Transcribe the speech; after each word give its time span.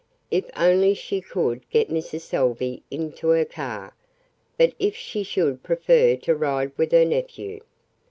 If 0.31 0.49
only 0.57 0.95
she 0.95 1.21
could 1.21 1.61
get 1.69 1.91
Mrs. 1.91 2.21
Salvey 2.21 2.81
into 2.89 3.27
her 3.27 3.45
car. 3.45 3.93
But 4.57 4.73
if 4.79 4.95
she 4.95 5.21
should 5.21 5.61
prefer 5.61 6.15
to 6.15 6.33
ride 6.35 6.71
with 6.75 6.91
her 6.91 7.05
nephew. 7.05 7.59